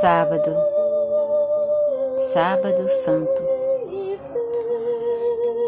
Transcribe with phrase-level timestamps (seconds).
[0.00, 0.54] Sábado,
[2.32, 3.42] Sábado Santo.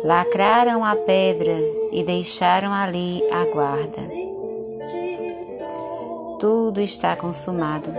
[0.05, 1.57] Lacraram a pedra
[1.93, 4.03] e deixaram ali a guarda.
[6.39, 7.91] Tudo está consumado.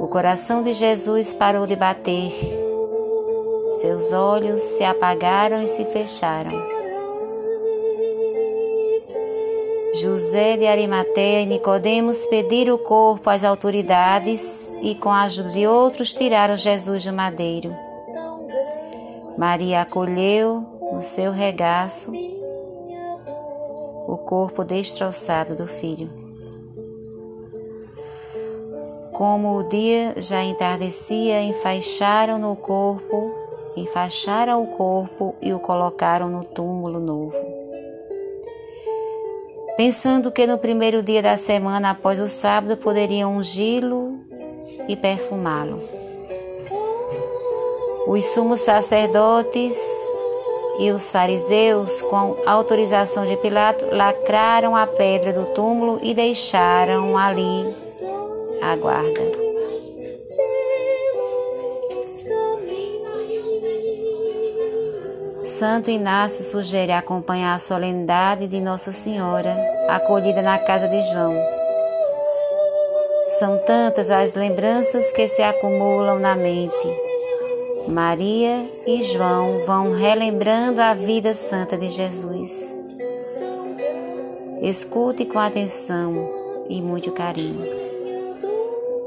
[0.00, 2.32] O coração de Jesus parou de bater.
[3.80, 6.77] Seus olhos se apagaram e se fecharam.
[10.00, 15.66] José de Arimateia e Nicodemos pediram o corpo às autoridades e com a ajuda de
[15.66, 17.74] outros tiraram Jesus do madeiro.
[19.36, 22.12] Maria acolheu no seu regaço
[24.06, 26.08] o corpo destroçado do filho.
[29.12, 33.32] Como o dia já entardecia, enfaixaram no corpo,
[33.76, 37.57] enfaixaram o corpo e o colocaram no túmulo novo
[39.78, 44.18] pensando que no primeiro dia da semana após o sábado poderiam ungí-lo
[44.88, 45.80] e perfumá-lo.
[48.08, 49.78] Os sumos sacerdotes
[50.80, 57.72] e os fariseus, com autorização de Pilato, lacraram a pedra do túmulo e deixaram ali
[58.60, 59.47] a guarda.
[65.58, 69.52] Santo Inácio sugere acompanhar a solenidade de Nossa Senhora,
[69.88, 71.34] acolhida na casa de João.
[73.40, 76.76] São tantas as lembranças que se acumulam na mente.
[77.88, 82.76] Maria e João vão relembrando a vida santa de Jesus.
[84.62, 86.12] Escute com atenção
[86.68, 87.66] e muito carinho.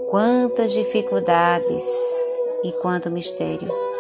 [0.09, 1.85] Quantas dificuldades
[2.66, 3.91] e quanto mistério.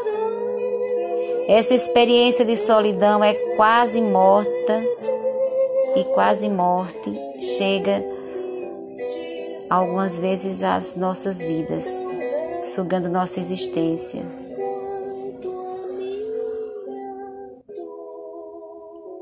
[1.47, 4.81] Essa experiência de solidão é quase morta
[5.95, 7.11] e quase morte
[7.57, 8.03] chega
[9.69, 11.85] algumas vezes às nossas vidas,
[12.63, 14.21] sugando nossa existência.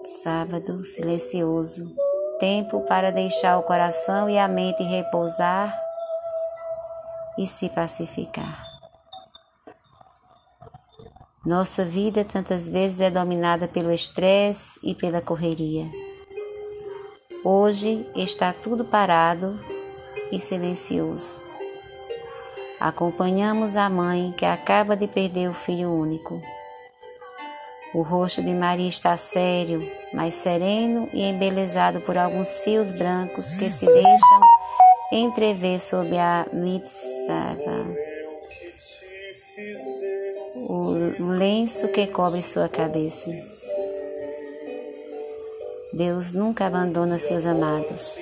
[0.03, 1.93] Sábado silencioso,
[2.39, 5.73] tempo para deixar o coração e a mente repousar
[7.37, 8.68] e se pacificar.
[11.49, 15.89] Nossa vida tantas vezes é dominada pelo estresse e pela correria.
[17.43, 19.59] Hoje está tudo parado
[20.31, 21.35] e silencioso.
[22.79, 26.39] Acompanhamos a mãe que acaba de perder o filho único.
[27.95, 29.81] O rosto de Maria está sério,
[30.13, 34.41] mas sereno e embelezado por alguns fios brancos que se deixam
[35.11, 37.57] entrever sob a mitzvah
[40.69, 43.31] o lenço que cobre sua cabeça.
[45.91, 48.15] Deus nunca abandona seus amados.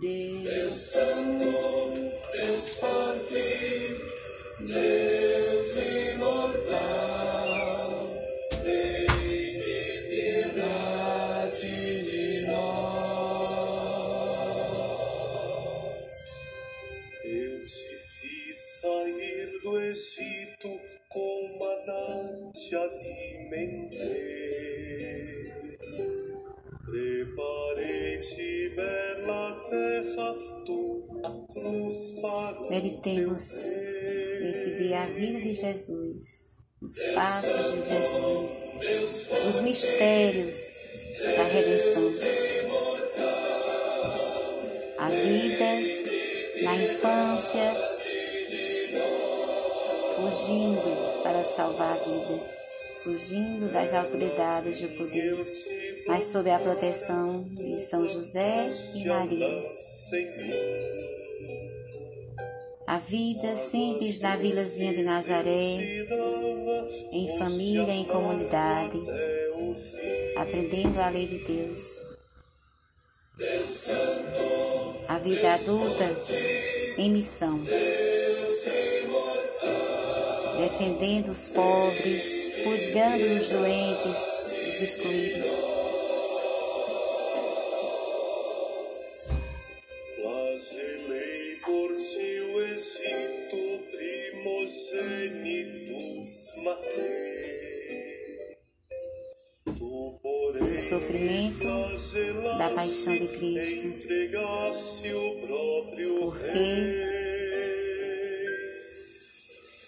[0.00, 1.44] Deus Santo,
[2.32, 3.42] Deus forte,
[4.60, 5.76] Deus
[6.14, 7.51] imortal.
[32.70, 33.66] Meditemos
[34.40, 38.64] nesse dia a vida de Jesus, os passos de Jesus,
[39.46, 40.54] os mistérios
[41.36, 42.10] da redenção.
[44.98, 46.02] A vida
[46.62, 47.74] na infância,
[50.16, 52.40] fugindo para salvar a vida,
[53.02, 55.36] fugindo das autoridades de poder,
[56.06, 59.62] mas sob a proteção de São José e Maria
[62.92, 65.78] a vida simples da vilazinha de Nazaré,
[67.10, 69.02] em família, em comunidade,
[70.36, 72.06] aprendendo a lei de Deus.
[75.08, 76.14] A vida adulta
[76.98, 77.58] em missão,
[80.58, 85.71] defendendo os pobres, cuidando dos doentes, dos excluídos.
[100.58, 101.66] Do sofrimento
[102.58, 103.92] da paixão de Cristo,
[106.20, 107.22] porque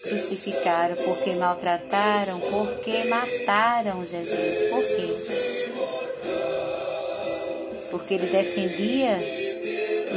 [0.03, 4.69] crucificaram, porque maltrataram, porque mataram Jesus.
[4.69, 5.07] Por quê?
[7.91, 9.44] Porque ele defendia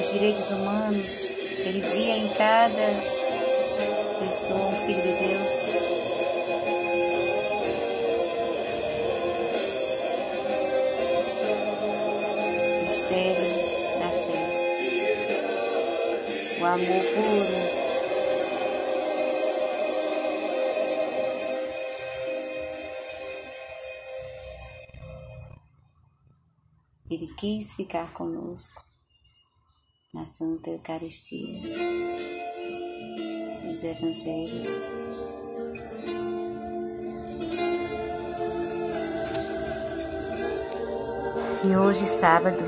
[0.01, 5.89] os direitos humanos, ele via em cada pessoa um filho de Deus.
[16.69, 17.89] amor puro.
[27.11, 28.88] Ele quis ficar conosco
[30.15, 31.61] na Santa Eucaristia,
[33.63, 34.69] nos Evangelhos.
[41.63, 42.65] E hoje, sábado,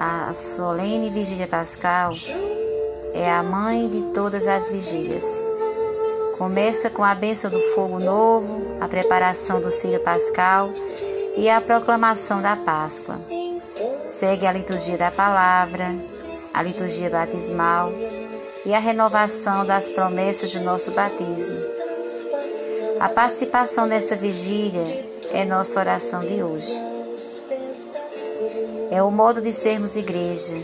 [0.00, 2.12] a solene vigília pascal
[3.12, 5.24] é a mãe de todas as vigílias.
[6.38, 10.70] Começa com a bênção do fogo novo, a preparação do círio pascal
[11.38, 13.20] e a proclamação da Páscoa.
[14.06, 15.94] Segue a liturgia da palavra,
[16.52, 17.92] a liturgia batismal
[18.66, 21.78] e a renovação das promessas do nosso batismo.
[22.98, 24.82] A participação nessa vigília
[25.32, 26.74] é nossa oração de hoje.
[28.90, 30.56] É o modo de sermos igreja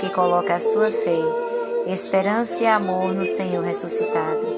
[0.00, 1.20] que coloca a sua fé,
[1.86, 4.48] esperança e amor no Senhor ressuscitado.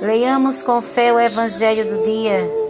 [0.00, 2.61] Leiamos com fé o Evangelho do dia.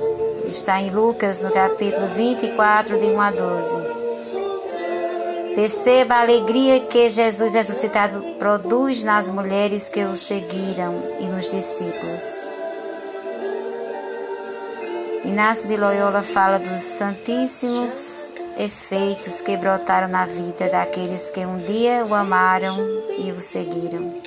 [0.52, 5.54] Está em Lucas, no capítulo 24, de 1 a 12.
[5.54, 12.42] Perceba a alegria que Jesus ressuscitado produz nas mulheres que o seguiram e nos discípulos.
[15.24, 22.04] Inácio de Loyola fala dos santíssimos efeitos que brotaram na vida daqueles que um dia
[22.04, 22.76] o amaram
[23.18, 24.20] e o seguiram.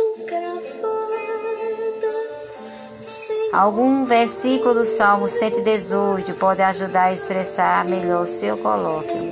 [3.56, 9.32] Algum versículo do Salmo 118 pode ajudar a expressar melhor o seu colóquio.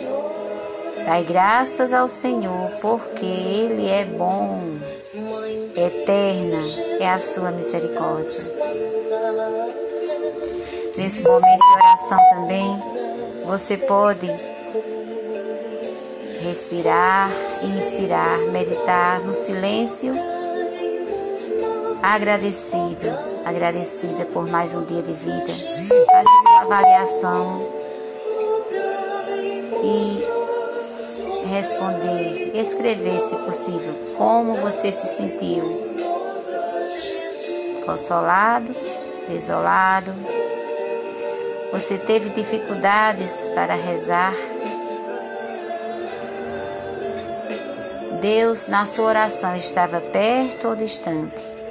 [1.06, 4.78] Dai graças ao Senhor, porque Ele é bom,
[5.76, 6.58] eterna
[7.02, 8.54] é a sua misericórdia.
[10.96, 12.78] Nesse momento de oração também,
[13.46, 14.32] você pode
[16.40, 17.30] respirar,
[17.62, 20.16] inspirar, meditar no silêncio,
[22.04, 23.08] agradecido,
[23.46, 25.54] agradecida por mais um dia de vida.
[25.54, 27.54] Fazer sua avaliação
[29.82, 35.64] e responder, escrever, se possível, como você se sentiu.
[37.86, 38.76] Consolado,
[39.30, 40.14] desolado,
[41.72, 44.36] você teve dificuldades para rezar?
[48.20, 51.63] Deus, na sua oração, estava perto ou distante?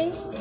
[0.00, 0.39] Okay.